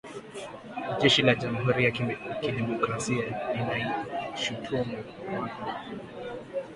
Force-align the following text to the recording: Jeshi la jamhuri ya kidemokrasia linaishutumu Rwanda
Jeshi 1.01 1.21
la 1.25 1.33
jamhuri 1.41 1.81
ya 1.85 1.91
kidemokrasia 2.41 3.23
linaishutumu 3.55 4.97
Rwanda 5.27 5.61